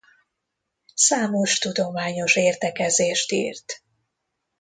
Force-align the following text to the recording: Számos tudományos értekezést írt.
Számos 0.95 1.57
tudományos 1.57 2.35
értekezést 2.35 3.31
írt. 3.31 3.83